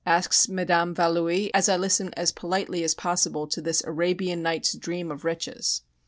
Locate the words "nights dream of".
4.41-5.23